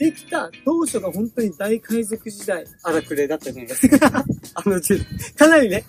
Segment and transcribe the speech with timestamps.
[0.00, 4.08] できた当初が本当に大海賊時代、荒くれだったじゃないですか。
[4.54, 5.06] あの時代。
[5.36, 5.84] かなりね、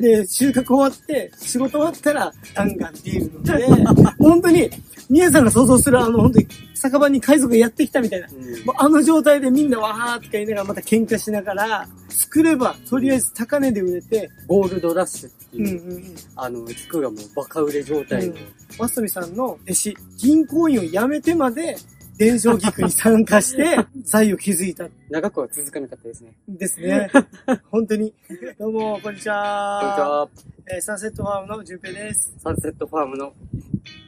[0.00, 3.66] で、収穫終わって、仕事終わったら、ガンガンっていうので、
[4.20, 4.70] 本当に、
[5.10, 8.28] 皆さんが想像するあの、本当に、酒場に海賊がやってきたみたいな。
[8.32, 16.14] うんもうあの状態でみんなわーって言いながらまた喧嘩しながら、作れば、とりあえず高値で売れて、ゴールドラッシュってうんいう、うんうん。
[16.36, 18.34] あの、菊がもうバカ売れ状態の、
[18.78, 21.76] マストミさんの弟子、銀行員を辞めてまで、
[22.22, 26.32] 伝承菊に参加して、財を築いたん長くは続かなかったですね。
[26.48, 27.10] ですね。
[27.68, 28.14] 本当に。
[28.60, 30.20] どうも、こんにちこんにちは。
[30.20, 30.28] は。
[30.72, 32.32] えーサンセットファームの淳平です。
[32.38, 33.32] サンセットファームの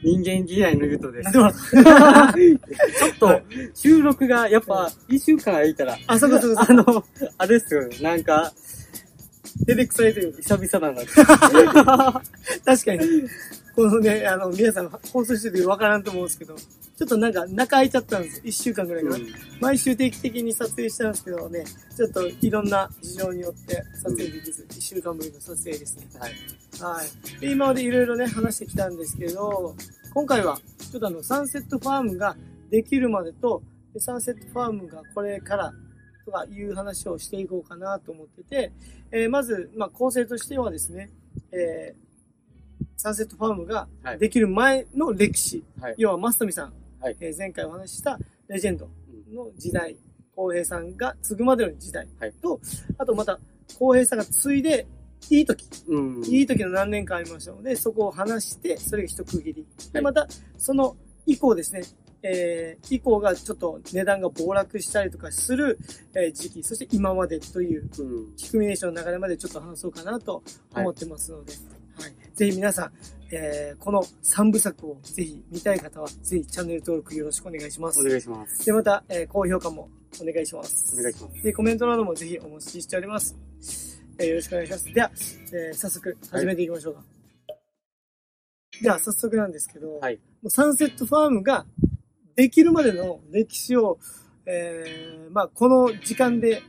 [0.01, 1.31] 人間嫌いのゆとです。
[1.33, 1.51] ちょっ
[3.19, 3.41] と、
[3.73, 7.03] 収録がやっぱ一週間空いたら、あ、そうかそうかあの、
[7.37, 8.53] あれですよね、なんか、
[9.67, 11.11] 照れくさいという久々だなって。
[11.73, 12.21] か。
[12.63, 13.23] 確かに。
[13.75, 16.55] このね、あの、皆さん放送してる時わからんと思うんですけど、
[16.97, 18.41] ちょっとなんか中空いちゃったんですよ。
[18.45, 19.17] 一週間ぐらいかな。
[19.59, 26.07] 毎週定期的に撮影してたんですけどね、ちょっといろんな事情によって撮影できず、一週間ぶりの撮影ですね。
[26.17, 26.33] はい。
[26.79, 27.39] はい。
[27.41, 29.75] で、今までいろいろね、話してきたんですけど、
[30.13, 32.37] 今回は、ちょっとあの、サンセットファームが
[32.69, 33.61] できるまでと、
[33.93, 35.73] でサンセットファームがこれから
[36.25, 38.71] とかいう話をしていこうかなと思ってて、
[39.11, 41.11] えーまず、まあ、構成としてはですね、
[41.51, 42.05] えー
[42.97, 45.95] サンセットファームがはいできる前の歴史、はい。
[45.97, 46.73] 要はマストミさん、
[47.05, 48.17] はいえー前回お話しした
[48.47, 48.89] レジェンド
[49.31, 49.95] の時代、
[50.35, 52.59] 浩平さんが継ぐまでの時代はいと、
[52.97, 53.37] あとまた、
[53.77, 54.87] 浩平さんが継いで
[55.29, 56.23] いい時、うん。
[56.25, 59.53] いい時の何年間ありましたので、そこを話して、それが一区切り。
[59.53, 61.83] で、はいまた、その以降ですね、
[62.23, 65.77] えー、以降がちょっと値段が暴落したりとかする、
[66.15, 68.35] えー時期、そして今までという、うん。
[68.35, 70.41] キクミネーションの流れまでちょっと話そうかなと
[70.75, 71.53] 思ってますので、
[71.99, 72.13] はい。
[72.33, 72.91] ぜひ皆さん、
[73.31, 77.99] えー、この3部作をぜひ見たい方は、ぜひチャンネル登録よろしくお願いします。
[77.99, 78.65] お願いします。
[78.65, 79.89] で、また、えー、高評価も
[80.21, 80.95] お願いします。
[80.97, 81.43] お願いします。
[81.43, 83.35] で、コメントなどもぜひお待ちしております。
[84.17, 84.93] えーよろしくお願いします。
[84.93, 85.11] では、
[85.53, 87.03] えー早速始めていきましょうか。
[88.81, 90.15] では、早速なんですけど、はい。
[90.41, 91.65] もうサンセットファームが
[92.35, 93.97] できるまでの歴史を、
[94.45, 96.61] えー、まあ、この時間で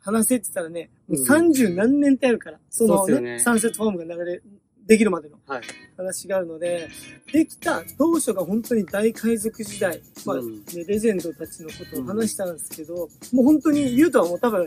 [0.00, 4.42] 話せって言ったらね、もううん30何年ってあるから、そのねそうっすよねサンセットファームが流れ、
[4.88, 5.62] できるまでのはい。
[5.98, 6.88] 話があるので、
[7.30, 10.56] できた当初が本当に大海賊時代、まあ、うん。
[10.56, 14.66] ねレジェンドたちのことを話したんですけど、もう本当に言うとはもう多分、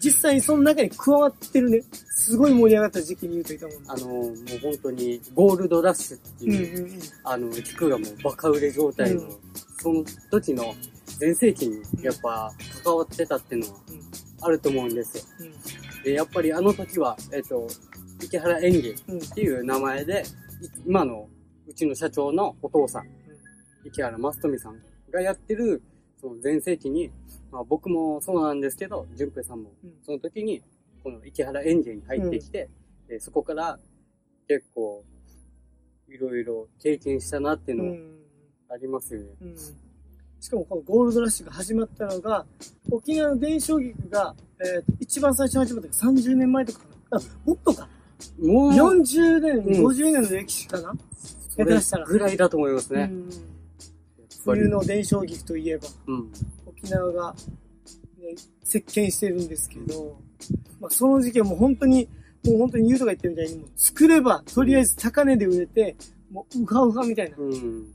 [0.00, 7.00] 実際にその中に加わってるね、すごい盛り上がった時期に言うといたもんねあの、もう本当に、ゴールドラッシュってうんいう、うんうん。
[7.24, 9.36] あの、菊がもうバカ売れ状態の、うん。
[9.78, 10.74] その時の
[11.18, 12.52] 全盛期にやっぱ
[12.82, 13.80] 関わってたっていうのは
[14.42, 15.24] あると思うんですよ。
[16.04, 17.68] で、やっぱりあの時は、えっ、と、
[18.22, 19.14] 池原園芸っうん。
[19.14, 19.20] うん。
[19.20, 21.28] ていう名前で、い今の
[21.66, 23.06] うちの社長のお父さん、
[23.84, 25.82] 池原正富さんがやってる、
[26.20, 27.10] その全盛期に、
[27.50, 30.62] まあ僕もそうなんですけど、淳平さんもうんその時に、
[31.02, 32.68] この池原園芸に入ってきて、
[33.08, 33.78] でそこから
[34.48, 35.04] 結構、
[36.08, 38.22] いろいろ経験したなっていうの。
[38.72, 39.26] ありますよね。
[39.42, 39.56] うん。
[40.40, 42.46] しかもこのゴールドラッシュが始まったのが、
[42.90, 46.80] 沖縄の伝承劇が、えー一番最初に始まったのが30年前とか。
[47.10, 47.88] あ、もっとか。
[48.40, 50.94] もう、40年、うん50年の歴史かな？
[51.56, 53.10] 下手したらぐらいだと思いますね。
[54.44, 56.32] 冬の伝承劇といえば、うん。
[56.66, 57.34] 沖縄が、
[58.18, 58.34] ね、
[58.64, 60.16] 席巻してるんですけど、
[60.80, 62.08] まあ、その時期はもう本当に、
[62.44, 65.96] もう本当に言うとか言ってるみたいに、もう作れば、とりあえず高値で売れて、
[66.30, 67.36] もううかうかみたいな。
[67.38, 67.86] うん。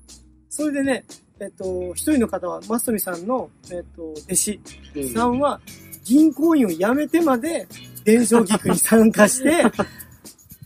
[0.50, 1.06] それでね、
[1.40, 4.60] えっと、一人の方は、マストミさんの、えっと、弟子
[4.96, 5.60] うんさんは、
[6.04, 7.68] 銀行員を辞めてまで、
[8.06, 9.64] 伝承劇に参加して、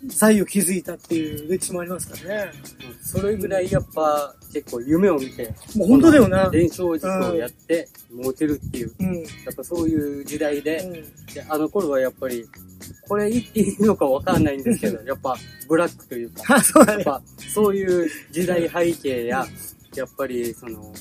[0.07, 2.51] 財を築いたっていう歴史もありますからね。
[3.01, 6.49] それぐらいやっぱ結構夢を見て、もう本当だよな。
[6.49, 9.15] 伝承塾をやってモテるっていう、うん。
[9.19, 10.93] やっぱそういう時代で、うん。
[11.33, 12.45] であの頃はやっぱり、
[13.07, 15.35] これ言っていいのかわかんないんですけど、やっぱ
[15.67, 17.03] ブラックというか、あ、 そうだね。
[17.05, 17.23] やっぱ
[17.53, 19.45] そういう時代背景や、
[19.95, 20.93] やっぱりその、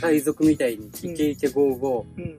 [0.00, 2.24] 海賊みたいにイケイケゴーゴうん。
[2.24, 2.36] ー、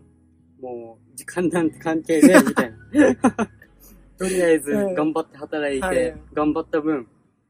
[0.62, 3.50] もう時間なんて関係ねえみたいな。
[4.20, 4.94] とりあえずうん。
[4.94, 5.96] 頑張って働いはい。
[5.96, 7.08] て、頑張った分、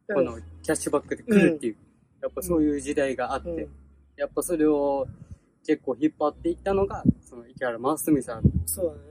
[0.08, 1.76] このキャッシュバックで来るっていう、
[2.22, 3.70] やっぱそういう時代があって、うん、
[4.16, 5.08] やっぱそれを
[5.66, 9.02] 結構引っ張っていったのが、その池原正澄さんそう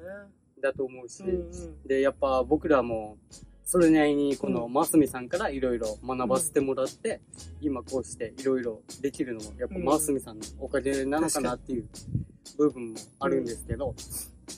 [0.62, 1.24] だと思うし。
[1.84, 3.18] で、やっぱ僕らも、
[3.64, 7.20] それなりにこの正澄さんからいろいろ学ばせてもらって、
[7.60, 11.88] 今こうしていろいろできるのも、やっぱ正澄さんのおかげなのかなっていう
[12.56, 13.94] 部分もあるんですけど、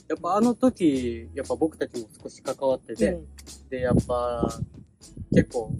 [0.07, 3.27] やっぱあの時、やっぱ僕たちも少し関わってて、うん
[3.71, 4.59] で、やっぱ、
[5.33, 5.71] 結構、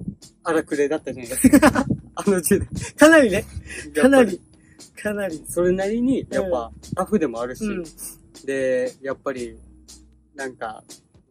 [0.44, 1.86] 荒くれだったじゃないですか。
[2.16, 2.68] あの時代。
[2.98, 3.46] かなりね、
[3.94, 4.42] かなり。
[4.96, 5.44] かなり。
[5.48, 7.84] それなりに、やっぱ、タフでもあるし、うん。
[8.46, 9.58] で、やっぱり、
[10.36, 10.84] なんか、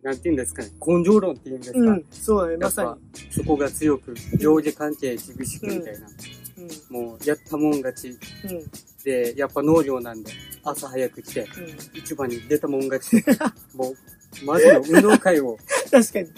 [0.03, 2.05] なんて言うんですかね、根性論って言うんですか、うん。
[2.11, 2.99] そうだね、やっまさぱ、
[3.31, 6.71] そこが強く、上下関係厳しくみたいな、に。
[6.91, 8.09] もう、やったもん勝ち。
[8.09, 8.57] うん。
[8.57, 8.71] うん。
[9.03, 10.31] で、やっぱ農業なんで、
[10.65, 12.01] 朝早く来て、うん。
[12.05, 13.25] 市場に出たもん勝ち。
[13.75, 15.59] もう、マジの運動会を
[15.91, 16.29] 確かに。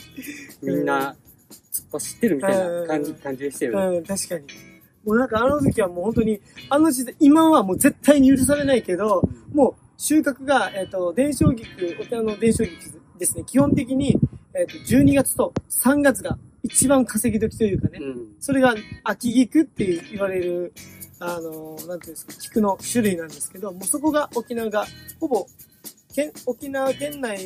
[0.62, 1.16] みんな、
[1.72, 3.98] 突っ走ってるみたいな感じ、うん感じでしたよね。
[3.98, 4.44] うん、確かに。
[5.04, 14.16] もうなんかあの時はもう本当に、あの時代、今はもう絶対に許されないけど、もう収穫が、えっ、と、伝承菊、沖縄の伝承菊ですね、基本的に、
[14.54, 18.26] えっ、と、12月と3月が一番稼ぎ時というかね、うん。
[18.38, 20.72] それが秋菊って言われる、
[21.24, 24.84] あの、なんていうんですか、菊の種類なんですけど、もうそこが沖縄が、
[25.20, 25.46] ほぼ、
[26.12, 27.38] 県、沖縄県内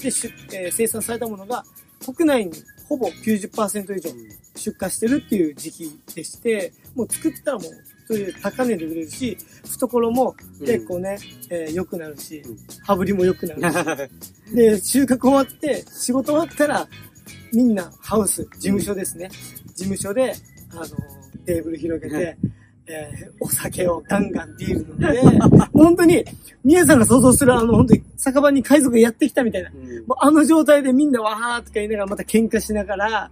[0.00, 1.64] で出、えー生産されたものが、
[2.04, 2.52] 国内に
[2.88, 4.10] ほぼ90%以上
[4.56, 7.72] 出荷してるっていう時期でして、もう作ったらもう、
[8.06, 11.16] それで高値で売れるし、懐も結構ね、
[11.48, 14.52] えー良くなるしうん、羽振りも良くなるし。
[14.54, 16.86] で、収穫終わって、仕事終わったら、
[17.54, 19.30] みんなハウス、事務所ですね。
[19.74, 20.34] 事務所で、
[20.70, 20.84] あの、
[21.46, 22.36] テーブル広げて、
[22.92, 25.20] えーお酒をガンガンビール飲んで、
[25.72, 26.24] 本当に、
[26.64, 29.70] 皆さんが想像するあの、本当に酒場に海賊がやってきたみたいな。
[29.70, 33.30] うんもうあの状態でみんなわーとか言いながらまた喧嘩しながら、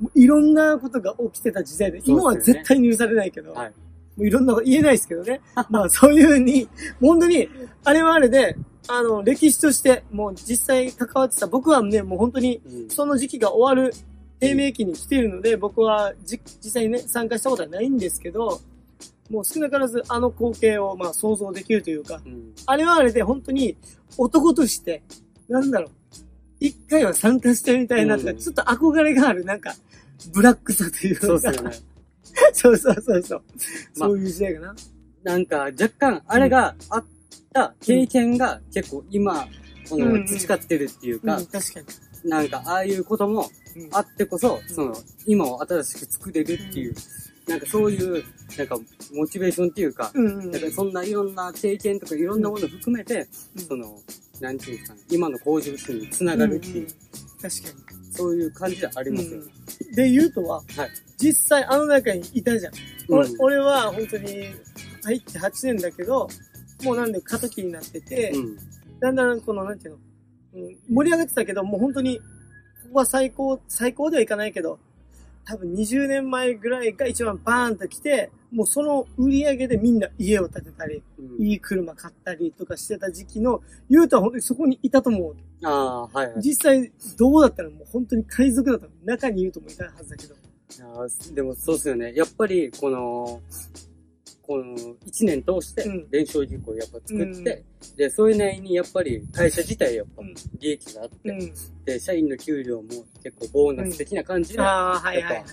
[0.00, 3.68] もういろんなことが起きてた時代で、今は絶対に許されないけど、はい。
[4.16, 5.40] もういろんなこと言えないですけどね。
[5.70, 6.68] まあそういうふうに、
[7.00, 7.48] 本当に、
[7.84, 8.56] あれはあれで、
[8.88, 13.92] あの、歴史として、もう実際関わってた、僕はね、もう本当に、うんその時期が終わる
[14.38, 18.60] 低迷期に来ているので、僕はじ実際にね、参加したことはないんですけど、
[19.30, 22.52] もう少なからずあの光景をまあ想像できるというか、うん。
[22.66, 23.76] あれはあれで本当に
[24.18, 25.02] 男として、
[25.48, 25.90] なんだろう、
[26.60, 28.38] 一回は参加してみたいなとか、うん。
[28.38, 29.74] ちょっと憧れがある、なんか、
[30.32, 31.72] ブラックさというか、そうっすよね。
[32.52, 33.42] そうそうそうそう。
[33.96, 34.08] まあ。
[34.08, 34.76] そういう時代かな。
[35.22, 37.04] なんか、若干、あれがあっ
[37.52, 39.48] た経験が結構今、
[39.88, 40.26] この、うんうん。
[40.26, 42.30] 培ってるっていううん、か、確かに。
[42.30, 43.88] なんか、ああいうこともうん。
[43.92, 44.74] あってこそ、うん。
[44.74, 44.96] その、
[45.26, 46.94] 今を新しく作れるっていう、
[47.46, 48.24] なんかそういう、
[48.58, 48.76] なんか、
[49.14, 50.50] モチベーションっていうか、うんうん。
[50.50, 54.00] なんかそんないろんな経験とかいろんなものを含めて、うんその、
[54.40, 57.50] なんていうんですかね、今の向上心につながるっていう、んん確か
[58.10, 59.52] そういう感じでありますよね。
[59.90, 59.96] に。
[59.96, 62.72] で、言うとは、はい実際あの中にいたじゃん。
[63.08, 64.48] 俺うん俺は本当に
[65.02, 66.28] 入って8年だけど、
[66.84, 68.56] もうなんで過渡期になってて、うん。
[69.00, 69.98] だんだんこの、なんていうの、
[70.54, 72.22] うん、盛り上がってたけど、もう本当に、こ
[72.92, 74.78] こは最高、最高ではいかないけど、
[75.46, 85.36] 多分20年前ぐらいが一番バーンと来て、もうその売り上げでみんな家を建てたり、うんいい車買ったりとかしてた時期の、言うとは本当にそこにいたと思う。
[85.62, 86.42] ああ、はいはい。
[86.42, 88.92] 実際どうだったらもう本当に海賊だったの。
[89.04, 90.34] 中にいるともいたはずだけど。
[90.34, 90.38] い
[90.78, 92.12] やーでもそうですよね。
[92.14, 93.40] やっぱり、この、
[94.46, 97.64] この一年通してうん伝承事項をやっぱ作って、
[97.96, 101.52] で、それなりにやっぱり会社自体やっぱうん利益があって、うん。
[101.84, 102.88] で、社員の給料も
[103.22, 105.44] 結構ボーナス的な感じで、ああ、はいはいはい。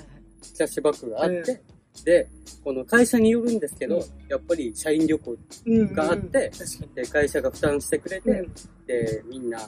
[0.56, 1.62] キャッシュバックがあって、
[2.06, 2.28] で、
[2.64, 5.94] この会社によるんですけど、うんやっぱり社員旅行うん。
[5.94, 8.48] があって確かで会社が負担してくれて、に。
[8.88, 9.60] で、みんな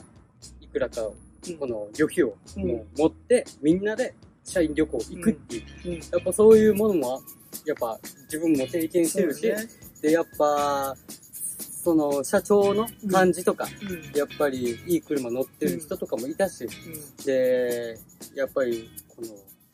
[0.60, 4.14] いくらかこの旅費をうんもう持って、みんなで
[4.46, 5.94] 社員旅行行くっていう、うん。
[5.94, 7.22] やっぱそういうものも、
[7.64, 9.68] やっぱ自分も経験してるし、そうだね
[10.02, 10.96] で、やっぱ、
[11.82, 14.18] その社長の感じとか、うん。
[14.18, 17.98] やっぱりいい車乗ってる人とかもいたし、うで、
[18.34, 19.28] やっぱりこの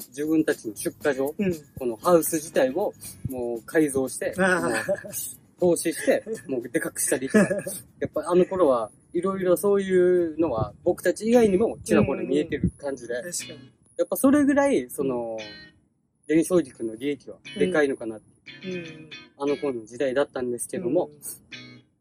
[0.09, 1.35] 自分たちの出荷場、ん。
[1.39, 1.55] うん。
[1.79, 2.93] このハウス自体を
[3.29, 4.35] もう改造して、
[5.61, 7.39] 投資して、 もうでかくしたりとか、
[8.01, 13.82] やっぱあの頃はいろいろそういうのは僕たち以外にもちらほら見えてる感じで、確かに。
[14.03, 15.39] やっぱそれぐらい、その、
[16.27, 19.11] 伝承軸の利益はでかいのかな、うん。
[19.39, 21.09] あの頃の時代だったんですけども、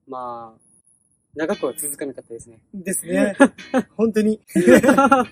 [0.08, 0.60] まあ、
[1.36, 2.60] 長くは続かなかったですね。
[2.74, 2.84] うん。
[2.84, 3.36] ですね。
[3.96, 4.42] 本当に。
[4.66, 5.28] やっぱ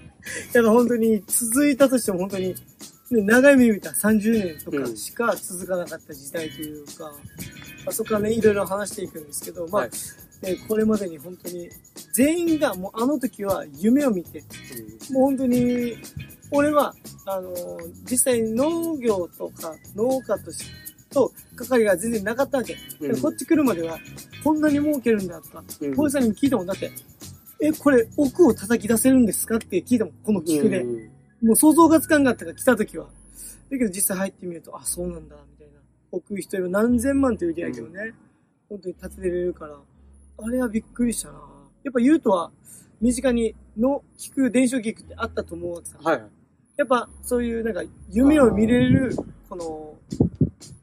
[0.53, 7.19] 本当に続いたとしても本当に、ね、長い目見たら30年とかしか続かなかった時代というか、ま
[7.87, 9.91] あ、そこからね、いろいろ話していくんですけど、まあ、はい
[10.41, 11.69] ね、これまでに本当に、
[12.13, 15.97] 全員がもうあの時は夢を見て、うんもう本当に、
[16.51, 17.53] 俺は、あの
[18.09, 20.65] 実際農業とか農家とし
[21.11, 22.77] と係が全然なかったわけ。
[22.99, 23.99] うんこっち来るまでは、
[24.43, 26.91] こんなに儲けるんだとか、うんさんにも聞いたもんだって、
[27.61, 30.81] え、これ奥を叩き出せるんですかって聞いたもん、この菊で。
[30.81, 33.05] うんもう想像がつかんかったから来た時は。
[33.69, 35.79] だけど実際入ってみると、あ、そうなんだ、みたいな。
[36.11, 38.13] 奥一人何千万という売り上げをね、
[38.67, 39.77] 本当に立てれるから、
[40.37, 41.39] あれはびっくりしたな
[41.83, 42.51] やっぱ言うとは、
[42.99, 45.97] 身近にの聞く伝承菊ってあったと思うわけさ。
[46.01, 46.23] はい。
[46.79, 49.13] やっぱそういうなんか夢を見れる、
[49.49, 49.93] この、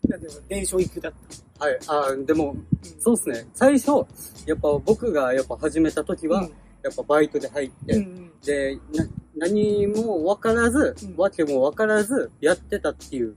[0.07, 1.12] なんていうの、伝承育だっ
[1.59, 1.65] た。
[1.65, 1.79] はい。
[1.87, 2.67] あでも、うん
[3.00, 3.49] そうですね。
[3.55, 3.93] 最初、
[4.45, 6.53] やっぱ僕がやっぱ始めた時は、うん
[6.85, 13.35] やっぱバイトで入って、うんうんで、な、何も分からず、うんわけも分からず、やってたっていう。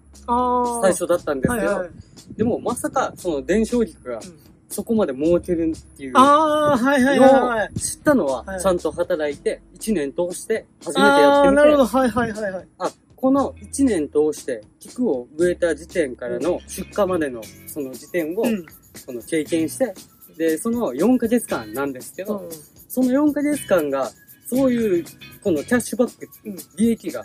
[0.83, 1.89] 最初だったんですけど、はいはい。
[2.35, 4.21] でもまさか、その伝承軸がうん
[4.69, 7.73] そこまで儲けるっていうああ、はいはいはいはい。
[7.79, 11.85] 知ったのはは、いちゃんと働いて、1年通して初めてやああ、ってみて、なるほど。
[11.85, 12.67] はいはいはいはい。
[12.77, 18.65] あ、この1年通して、菊を植えた時点からの出荷までのその時点を、うん。
[18.95, 19.93] その経験して、
[20.37, 22.49] で、その4ヶ月間なんですけど、うん
[22.91, 24.09] その4ヶ月間が、
[24.47, 25.05] そういう、
[25.43, 27.23] このキャッシュバック、うん利益が、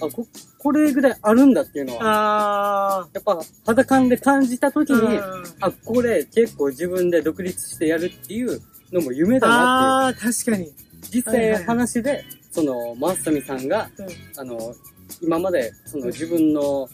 [0.00, 0.26] あ、こ、
[0.58, 4.96] これぐらいあるんだっていうのは、あやっぱ肌感で感じた時あ。
[4.96, 8.60] に、うんあ、これ結構自分で独立してやるっていう
[8.92, 10.26] のも夢だなっていう。
[10.26, 10.72] ああ、確かに。
[11.10, 14.06] 実際はいはいはい話で、その、マスタミさんが、うん
[14.40, 14.74] あの、
[15.20, 16.88] 今まで、その自分の、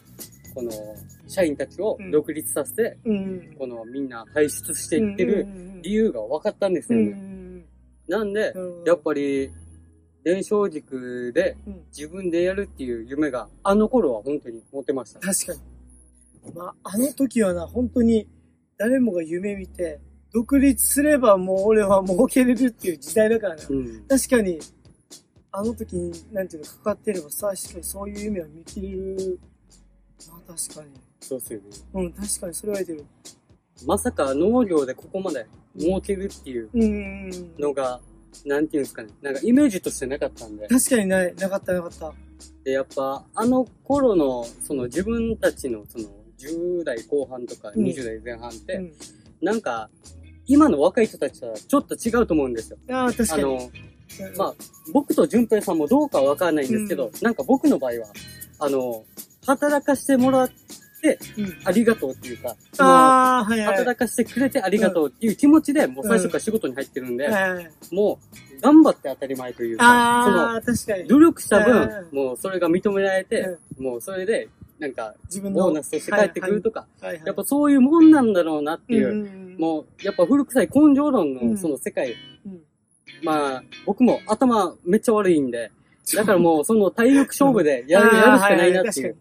[0.54, 0.70] この、
[1.30, 3.54] 社員たちを独立させて、うん。
[3.59, 5.47] このみんな輩出していってる
[5.82, 7.04] 理由が分かったんですよね。
[7.12, 7.64] ん
[8.09, 8.85] なんで、うん。
[8.85, 9.52] やっぱり、
[10.24, 15.20] 伝承軸でうん自分でやるっていう夢が、あの頃は本当に持ってました。
[15.20, 16.54] 確かに。
[16.54, 18.26] まあ、あの時はな、本当に
[18.78, 20.00] 誰もが夢見て、
[20.32, 23.62] 独立すればもう俺は儲けれるっていう時代だからな。
[23.68, 24.04] うん。
[24.08, 24.60] 確かに、
[25.52, 29.38] あの時に、なんていうの、かかってればさ、確かにそういう夢は見切れる。
[30.30, 30.90] まあ確かに。
[31.20, 31.66] そうっすよね。
[31.94, 33.04] うん、確かにそれは言えてる。
[33.86, 35.46] まさか農業でここまで
[35.78, 37.54] 儲けるっていううんうんうん。
[37.58, 38.00] のが、
[38.44, 39.10] なんていうんですかね。
[39.22, 40.68] なんかイメージとしてなかったんで。
[40.68, 41.34] 確かにない。
[41.34, 42.12] なかったなかった。
[42.64, 46.04] で、やっぱ、あの頃の、その自分たちの、その、
[46.38, 48.92] 10代後半とかうん20代前半って、うん。
[49.42, 49.90] なんか、
[50.46, 52.78] 今の若い人たちとはちょっと違うと思うんですよ。
[52.90, 53.42] ああ、確かに。
[53.42, 53.56] あの、う
[54.34, 54.54] んまあ、
[54.92, 58.08] 僕と淳平さんもどうかはわからないんですけど、うんなんか僕の場合は、
[58.58, 59.04] あの、
[59.46, 60.54] 働かしてもらって
[61.38, 61.57] うん。
[61.64, 63.62] ありがとうっていうか、そのはいはい。
[63.64, 67.28] 働かしてくれてありがとうっていう気持ちで、もう最初から仕事に入ってるんで。
[67.92, 68.19] も
[68.59, 70.62] う、頑張って当たり前というか。
[70.64, 75.64] その、努力した分、うもうそれが認められて、もうそれで、なんか、自分の。
[75.64, 76.87] ボーナスとして帰ってくるとか。
[77.02, 82.16] やっぱそういうもんなんだろうなっていう、うん、もう、やっぱ古臭い根性論うんのその世界、
[82.47, 82.62] うん、
[83.23, 85.71] まあ、僕も頭めっちゃ悪いんで、
[86.16, 89.16] だからもうその体力勝負でやる、やるしかないなっていう。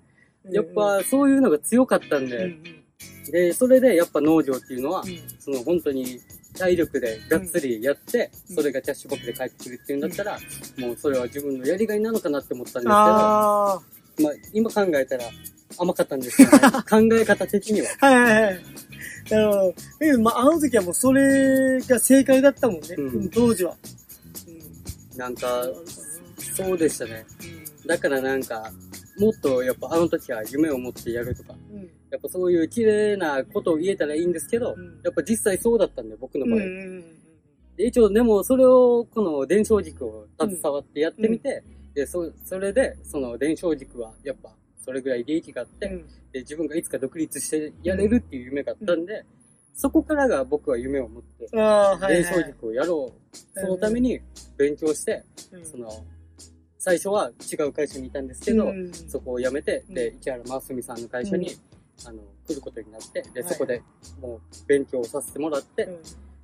[0.52, 2.64] やっぱそういうのが強かったんうん、で、うん
[3.32, 6.20] で、それでやっぱ農業っていうのはう、んその本当に
[6.58, 10.40] 体力でがっつりやって、うんそれがキャッシュバックで返ってくるっていうんだったら、
[10.78, 13.82] もうそれは自分のやりがいなのかなって思ったんですけど、まあ
[14.54, 15.24] 今考えたら
[15.78, 16.60] 甘かったんですよね。
[16.90, 17.88] 考え方的には。
[18.00, 18.60] はいはいはい。
[19.30, 19.68] なるほど。
[19.68, 22.88] だけど、まあ、あの時はもうそれが正解だったもんね。
[22.98, 23.76] うん当時は。
[24.48, 25.18] うん。
[25.18, 25.68] なんか、
[26.56, 27.26] そうでしたね。
[27.86, 28.72] うだからなんか、
[29.20, 31.76] もっとやっぱあの時は夢を持ってやるとか、ん。
[31.76, 31.90] うん。
[32.10, 36.56] やっぱそういう綺麗なことを言えたらいいんですけど、うんやっぱ実際そうだったんで、僕の場合。
[36.56, 36.66] うんう
[37.00, 37.20] ん
[37.80, 46.08] で一応でもそれを、この伝承軸を携わってやってみて、で、そ、それで、その伝承軸はやっぱそれぐらい利益があって、うん。
[46.34, 49.24] で、自分がいつか独立してやれるっていう夢があったんで、
[49.74, 51.48] そこからが僕は夢を持って。
[51.50, 53.60] 伝承軸をやろう。
[53.62, 54.20] そのために
[54.58, 55.24] 勉強して、
[55.54, 55.90] うん、その、
[56.80, 58.92] 最初は違う会社にいたんですけど、うん。
[58.94, 59.94] そこを辞めて、うん。
[59.94, 61.52] で、市原真澄さんの会社に、
[62.06, 63.54] あの、来ることになって、で、はい。
[63.54, 63.84] そこで
[64.22, 66.02] もう勉強させてもらって、うん。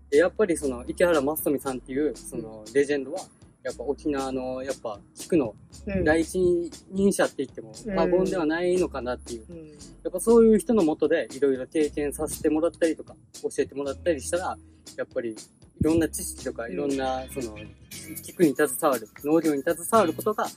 [0.10, 3.22] で、やっぱりその、池原正澄さんっていう、その、レジェンドは、
[3.64, 5.56] やっぱ沖縄の、やっぱ、地区の
[5.88, 6.04] うん。
[6.04, 9.46] 第一人者って言っても過言ではないのかなっていう。
[9.50, 9.68] うん。
[9.68, 9.74] や
[10.10, 14.58] っぱそういう人のもとで、いろいろ経験させてもらったりとか、教えてもらったりしたら、
[14.98, 15.36] やっぱり、
[15.80, 17.58] いろんな知識とか、うんいろんな、その、
[18.24, 20.48] 地区に携わる、農業に携わることが、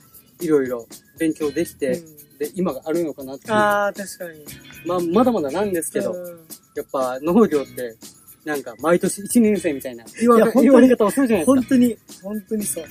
[0.41, 2.01] いろいろ勉強できて、
[2.39, 3.53] で、今があるのかなっていう。
[3.53, 4.45] ああ、確かに。
[4.85, 6.39] まあ、まだまだなんですけど、うん
[6.75, 7.95] やっぱ農業って、
[8.45, 11.61] なんか毎年1年生みたいな言わいや本当に言われ方をするじゃないですか。
[11.61, 12.85] 本当に、本当にそう。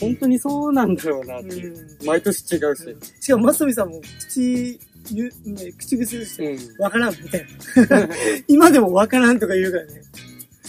[0.00, 1.78] 本当にそうなんだろうなっていう。
[2.00, 2.96] うん毎年違うし。
[3.20, 4.80] しかも、まさみさんも口、
[5.12, 6.82] 言う、ね、口癖でして、うん。
[6.82, 7.46] わからん、みたい
[7.88, 8.08] な。
[8.48, 10.02] 今でもわからんとか言うからね。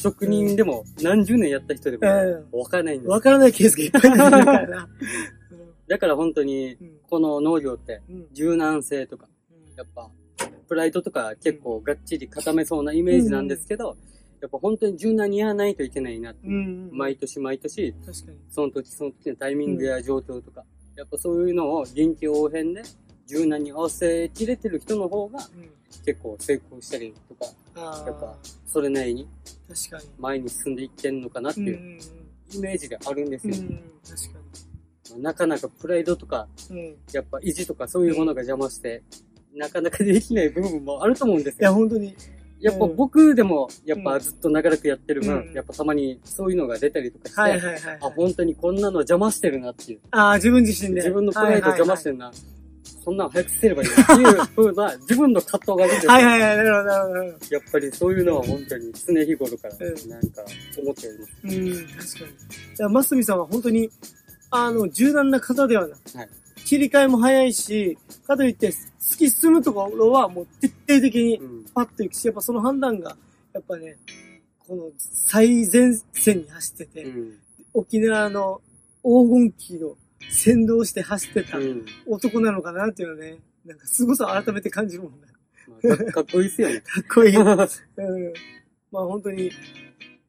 [0.05, 2.05] 職人でも何十年やった人でも
[2.53, 3.09] うわからないんです。
[3.09, 4.89] わからないケースがいっぱい出てくるからな。
[5.87, 9.27] だから本当に、うんこの農業ってうん柔軟性とか、
[9.77, 10.09] やっぱ、
[10.67, 13.95] プライドとか結構がっちり固めそうなイメージなんですけど、
[14.41, 16.47] やっぱ本当に柔軟にやらないといけないなって。
[16.47, 17.93] 毎年毎年。
[18.49, 20.63] その時その時のタイミングや状況とか、
[20.95, 22.81] やっぱそういうのを臨機応変で
[23.27, 25.69] 柔軟に合わせきれてる人の方がうん。
[26.03, 27.45] 結構成功したりとか。
[28.05, 29.27] やっぱそれなりに
[29.67, 30.03] 確かに。
[30.19, 31.67] 前に進んでいってんのかなってうん。
[31.67, 31.99] ういうん
[32.53, 33.55] イメージがあるんですよ。
[33.55, 33.67] うん。
[34.07, 34.39] 確か
[35.17, 36.79] なかなかプライドとか、に。
[36.79, 36.95] うん。
[37.11, 39.03] やっぱ意地とかそういうものが邪魔して、
[39.55, 41.75] なかなかできない部分もあると思うんですいや、よ。
[41.75, 42.15] 本当に。
[42.59, 47.79] やっぱうん僕でも、やっうんぱずっと長らくやってる分、うんやっぱたまにそういうのが出たりとかして、はいはいはい。
[48.01, 49.99] あ、本当にこんなの邪魔してるなっていう。
[50.11, 51.01] ああ、自分自身で。
[51.01, 52.13] 自分のプライド邪魔してる。
[52.15, 52.31] るな。
[53.05, 56.11] こんなん早くせればいいなっていう風な自分の葛藤があるんですよ。
[56.11, 57.23] はいはいはい、なるほど。
[57.23, 60.43] やっぱりそういうのは本当に常日頃からうんなんか
[60.81, 61.33] 思っております。
[61.43, 62.31] うん、確かに。
[62.31, 63.89] いや、マスミさんは本当に、
[64.49, 66.29] あの、柔軟な方ではなく、はい
[66.65, 67.95] 切り替えも早いし、
[68.25, 68.69] かといって、
[68.99, 71.65] 突き進むところはもう徹底的にうん。
[71.75, 73.15] パッといくし、やっぱその判断が、
[73.53, 73.95] やっぱね、
[74.67, 77.33] この最前線に走ってて、うん。
[77.75, 78.61] 沖縄の
[79.03, 79.95] 黄金期を
[80.29, 81.85] 先導して走ってたうん。
[82.07, 85.27] 男なのかなっていうのね、なんか凄さを改めて感じるもんね。
[85.67, 86.81] まあか かっこいいっすよね。
[86.81, 87.35] かっこいい。
[87.37, 87.45] うん。
[87.45, 87.67] は
[88.91, 89.51] まあ本当に、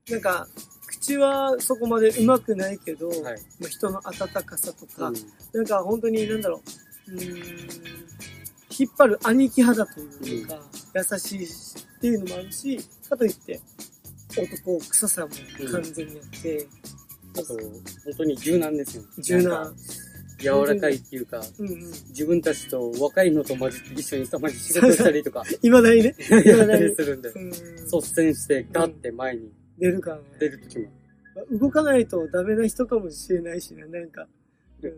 [0.09, 0.49] なんか、
[0.87, 3.23] 口はそこまで上手くないけど、い。
[3.23, 5.15] まあ人の温かさとか、うん
[5.53, 6.61] なんか本当になんだろ
[7.09, 7.76] う、うーん、
[8.79, 10.61] 引っ張る兄貴肌というか、
[10.95, 13.61] 優しいっていうのもあるし、かといって、
[14.37, 15.29] 男臭さも
[15.71, 16.67] 完全にあって、
[17.38, 19.09] あと、本当に柔軟ですよね。
[19.19, 19.75] 柔軟。
[20.38, 21.78] 柔らかいっていうか、うんうん。
[21.81, 26.14] 自分たちと若いのと混じって一緒にたまに仕事したりとか、 いまだにね、
[26.45, 30.23] やったりするんで、うん、率先してガッて前に出るからね。
[30.38, 30.90] 出るときも。
[31.52, 34.26] 動かないとダメな人かもしれないしね、なんか。
[34.83, 34.93] うん、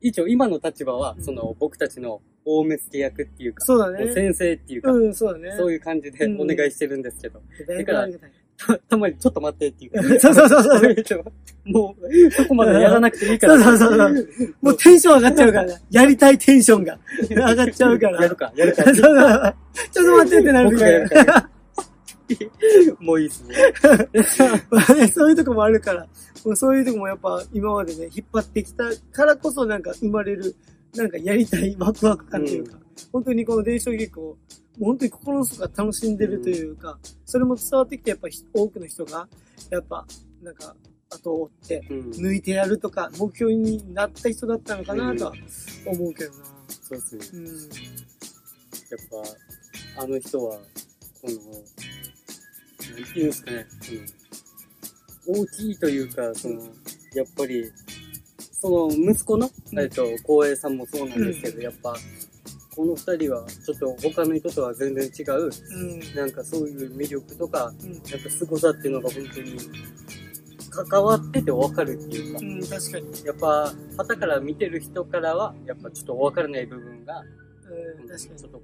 [0.00, 4.12] 一応今の立場はう、んその僕たちの大目付け役っていうか、そうだね。
[4.12, 5.54] 先生っていうか、うん、そうだね。
[5.56, 8.18] そういう感じでお願いしてるんですけど、だいぶありが
[8.88, 11.24] たまにちょっと待ってっていうか、 そうそうそうそう。
[11.64, 13.54] もう、そこまでやらなくていいから。
[13.62, 14.54] そうそうそうそう。
[14.60, 15.82] もうテンション上がっちゃうからね。
[15.90, 16.98] やりたいテンションが
[17.30, 18.22] 上がっちゃうから。
[18.22, 18.84] やるか、やるか。
[18.84, 19.54] そうそう
[19.92, 21.50] ちょっと待ってってなる僕がやるかから。
[23.00, 23.54] もういいっすね。
[24.70, 26.06] まあねそういうとこもあるから、
[26.44, 30.56] もうそういうとこもやっぱ今までね、引っ張ってきたからこそなんか生まれる、
[30.94, 32.78] なんかやりたいワクワク感というか、
[33.12, 34.36] 本当にこの伝承劇を、
[34.80, 39.28] 本当に心の底から楽しんでるというか、それも伝わってきてやっぱひ多くの人が、
[39.70, 40.06] やっぱ、
[40.42, 40.74] なんか、
[41.10, 42.10] 後を追って、うん。
[42.10, 45.32] 抜いてやるとか、目標になった人だったのかなとは
[45.86, 46.44] 思うけどな。
[46.68, 47.38] そうですね。
[47.38, 47.46] うん。
[47.46, 47.56] やっ
[49.96, 50.56] ぱ、あの人は、
[51.20, 51.34] この、
[52.94, 53.66] なんていうんですかね、
[55.24, 56.62] その大きいというか、その、
[57.14, 57.70] やっぱり、
[58.60, 61.94] その息子の、うんえっと、光栄さんもそうなんですけど、うんやっぱ、
[62.74, 66.16] この二人は、ちょっと他の人とは全然違う、うん。
[66.16, 67.92] なんかそういう魅力とか、うん。
[67.92, 69.58] なんか凄さっていうのが本当に、
[70.70, 73.26] 関わっててわかるっていうか、うん、確かに。
[73.26, 77.22] やっぱ、旗から見てる人からは、やっぱちょっとわからない部分が、
[78.00, 78.48] うん、確かにちょ。
[78.48, 78.62] っと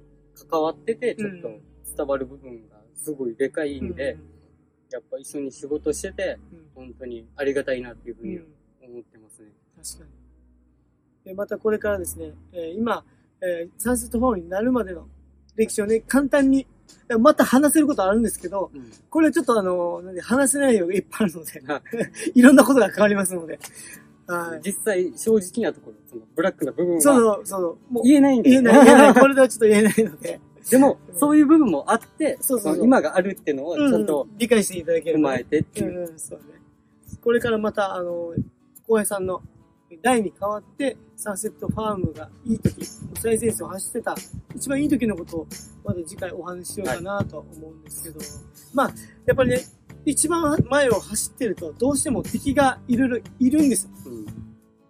[0.49, 1.49] 関わってて、ちょっと
[1.95, 4.17] 伝わる部分がすごいでかいんで、
[4.91, 8.45] やっぱ一緒に仕事してて、うん、うん本当にありがたいなっていうふうにうん、
[8.81, 9.49] 思ってますね。
[9.75, 11.25] 確かに。
[11.25, 13.05] で、またこれからですね、えー今、
[13.41, 15.07] えーサンセットフォームになるまでの
[15.55, 16.65] 歴史をね、簡単に、
[17.19, 18.91] また話せることあるんですけど、うん。
[19.09, 21.81] これちょっとあの、話せないよがいっぱいあるので、は
[22.33, 22.41] い。
[22.41, 23.59] ろんなことが変わりますので、
[24.27, 24.61] はい。
[24.65, 27.57] 実際、正直なところ、そのブラックな部分そうはそう、そ
[27.89, 35.89] う、もう言えないんで言えない、言えない、これではちょっと言えないので、 でも、そういう部分もあって、そうそう今があるっていうのをちゃんとうん理解していただけ踏るまえてっていう。
[35.89, 36.45] うんうん、そうね。
[37.21, 38.33] これからまた、あの、
[38.87, 39.41] 浩平さんの
[40.01, 42.85] 代に代わって、サンセットファームがいい時、
[43.19, 44.15] 最前線を走ってた、
[44.55, 45.47] 一番いい時のことを、
[45.83, 48.19] また次回お話ししようかなと思うんですけど、
[48.73, 48.91] まあ、
[49.25, 49.59] やっぱりね、
[50.05, 53.91] 一番前を走ってると、どうしても敵がいろいろいるんですよ。
[54.05, 54.25] うん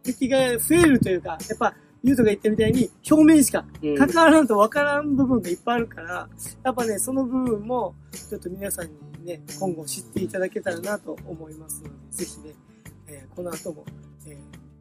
[0.03, 6.29] 敵が増えるというか、やっぱ、ゆうとが言ったみたいに、表面しかうん関わらんと分からん部分がいっぱいあるから、
[6.63, 12.53] やっぱね、その部分も、ちょっと皆さんにね、今後知っていただけたらなと思いますので、ぜひね、
[13.07, 14.08] えーこの後も、えー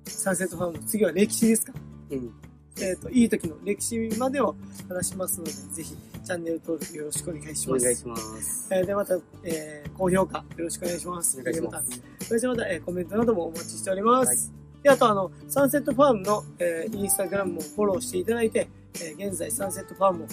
[0.08, 1.72] サンセットファームの次は歴史ですか？
[2.10, 2.32] うん。
[2.80, 4.54] えっ、と、いい時の歴史までを
[4.88, 7.82] 話しますので、ぜひ、チャンネル登録よろしくお願いします。
[7.82, 8.68] お願いします。
[8.70, 11.40] えーで、また、えー高評価よろしくお願いします。
[11.40, 11.80] お願いしま。
[11.82, 14.52] ですそれではまた、えーコメントなどもお待ちしております。
[14.82, 18.68] で、あとあの、サンセットファームの、えーインスタグラムもフォローしていただいて、
[19.02, 20.26] えー現在サンセットファームも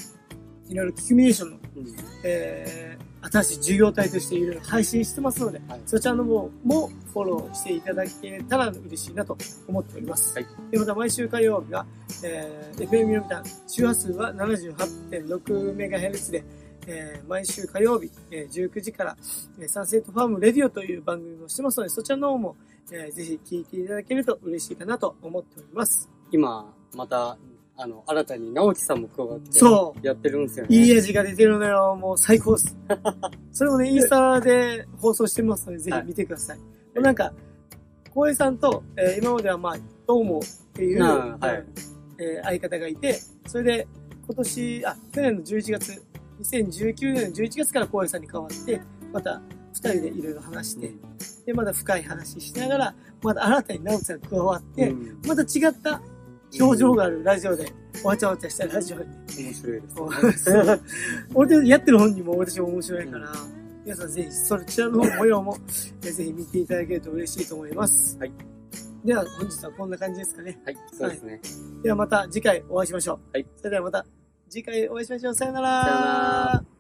[0.70, 10.34] いろいろキュミュニケーションの、うんえー新しい事業体としていろいろ配信してますので、はいそちらの方もフォローしていただけたら嬉しいなと思っております。
[10.36, 11.86] はいで、また毎週火曜日は、
[12.24, 16.44] えー FM 読谷、周波数は 78.6MHz で、
[16.88, 19.18] えー毎週火曜日、えー19時から、
[19.60, 22.56] えーサンセットファームレディオという番組をしてますので、そちらの方も、
[22.92, 26.10] えーぜひ聞いていただけると嬉しいかなと思っております。
[26.32, 27.38] 今、また、
[27.78, 30.76] あの、新たに直樹さんも加わって、そうやってるんですよね。
[30.76, 31.98] いい味が出てるのよ。
[32.00, 32.76] もう最高です。
[33.52, 36.58] それもね、インスタで放送してますので、ぜひ見てください。
[36.58, 37.34] いなんか、
[38.14, 40.42] 光栄さんと、えー今まではまあ、どうもっ
[40.74, 41.64] ていう、はい
[42.18, 43.88] えー相方がいて、それで、
[44.26, 46.02] 今年、あ、去年の11月、
[46.42, 49.42] 2019年の11月から光栄さんに変わって、また
[49.74, 50.94] 二人でいろいろ話して、
[51.46, 56.02] で、まだ深い話しながら、まだ新たに直樹さんが加わって、うんまた違った
[56.60, 57.72] 表情があるラジオで、
[58.04, 59.06] わちゃわちゃしたラジオに。
[59.38, 60.82] 面白いですこね。
[61.34, 63.32] 俺でやってる本人も私も面白いから、
[63.84, 65.58] 皆さんぜひそちらの方模様も
[66.04, 68.18] えぜひ見ていただけると嬉しいと思います。
[68.18, 68.32] はい。
[69.04, 70.60] では本日はこんな感じですかね。
[70.66, 71.42] はい、そうですね。
[71.84, 73.20] ではまた次回お会いしましょう。
[73.34, 73.46] はい。
[73.56, 74.06] それではまた
[74.50, 75.36] 次回お会いしましょう。
[75.36, 75.84] さよなら。
[75.84, 76.02] さよな
[76.64, 76.75] ら